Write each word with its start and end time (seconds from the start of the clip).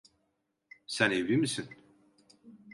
Sen 0.87 1.11
evli 1.11 1.37
misin? 1.37 1.69